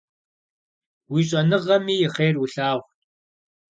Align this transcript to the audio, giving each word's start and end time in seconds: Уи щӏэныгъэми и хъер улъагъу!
Уи 1.11 1.21
щӏэныгъэми 1.27 1.95
и 2.05 2.07
хъер 2.13 2.35
улъагъу! 2.43 2.83